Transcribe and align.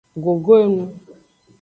Gogo 0.23 0.53
enu. 0.63 0.85